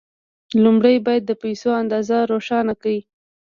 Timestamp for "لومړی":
0.63-0.95